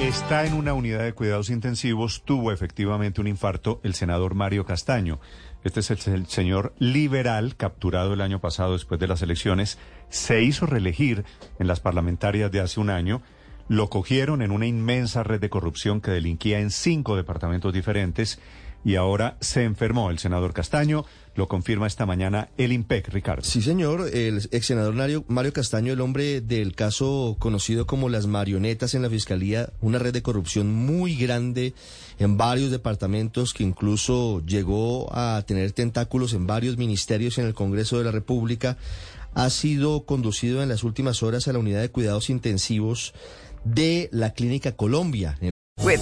[0.00, 5.18] Está en una unidad de cuidados intensivos, tuvo efectivamente un infarto el senador Mario Castaño.
[5.64, 9.76] Este es el, señor liberal capturado el año pasado después de las elecciones.
[10.08, 11.24] Se hizo reelegir
[11.58, 13.22] en las parlamentarias de hace un año.
[13.66, 18.38] Lo cogieron en una inmensa red de corrupción que delinquía en cinco departamentos diferentes
[18.84, 21.04] y ahora se enfermó el senador Castaño.
[21.34, 23.44] Lo confirma esta mañana el IMPEC, Ricardo.
[23.44, 24.10] Sí, señor.
[24.12, 29.02] El ex senador Mario, Mario Castaño, el hombre del caso conocido como las marionetas en
[29.02, 31.74] la Fiscalía, una red de corrupción muy grande
[32.18, 37.98] en varios departamentos que incluso llegó a tener tentáculos en varios ministerios en el Congreso
[37.98, 38.76] de la República,
[39.34, 43.14] ha sido conducido en las últimas horas a la unidad de cuidados intensivos
[43.64, 45.38] de la Clínica Colombia.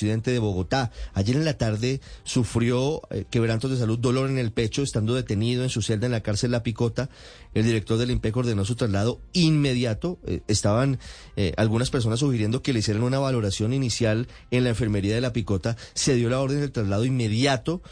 [0.00, 0.90] De Bogotá.
[1.12, 5.62] Ayer en la tarde sufrió eh, quebrantos de salud, dolor en el pecho, estando detenido
[5.62, 7.08] en su celda en la cárcel La Picota.
[7.54, 10.18] El director del IMPEC ordenó su traslado inmediato.
[10.26, 10.98] Eh, estaban
[11.36, 15.32] eh, algunas personas sugiriendo que le hicieran una valoración inicial en la enfermería de La
[15.32, 15.76] Picota.
[15.94, 17.82] Se dio la orden del traslado inmediato.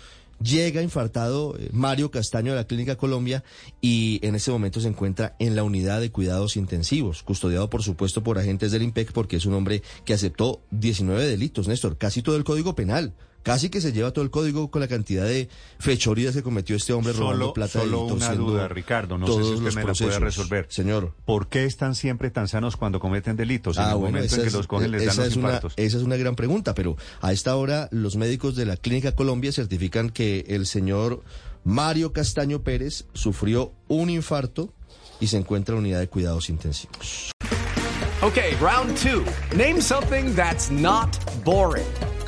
[0.42, 3.44] Llega infartado eh, Mario Castaño a la Clínica Colombia
[3.80, 8.22] y en ese momento se encuentra en la unidad de cuidados intensivos, custodiado por supuesto
[8.22, 12.36] por agentes del IMPEC porque es un hombre que aceptó 19 delitos, Néstor, casi todo
[12.36, 13.14] el código penal.
[13.42, 15.48] Casi que se lleva todo el código con la cantidad de
[15.78, 19.18] fechorías que cometió este hombre robando Solo, plata solo y una duda, Ricardo.
[19.18, 20.66] No sé si usted me la puede resolver.
[20.70, 21.14] Señor.
[21.24, 23.76] ¿Por qué están siempre tan sanos cuando cometen delitos?
[23.78, 25.30] en Ah, el bueno, momento esa en que es, los cogen les dan esa los
[25.30, 25.72] es una, infartos.
[25.76, 29.50] esa es una gran pregunta, pero a esta hora los médicos de la Clínica Colombia
[29.52, 31.22] certifican que el señor
[31.64, 34.72] Mario Castaño Pérez sufrió un infarto
[35.20, 37.30] y se encuentra en unidad de cuidados intensivos.
[38.22, 39.24] Okay, round two.
[39.56, 41.08] Name something that's not
[41.44, 41.84] boring.